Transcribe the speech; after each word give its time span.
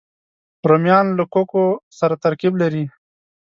رومیان 0.69 1.05
له 1.17 1.23
کوکو 1.33 1.63
سره 1.99 2.15
ترکیب 2.23 2.53
لري 2.61 2.83